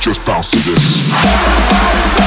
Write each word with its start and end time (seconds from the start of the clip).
Just 0.00 0.24
bounce 0.24 0.50
to 0.52 0.58
this. 0.60 2.25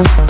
you. 0.07 0.20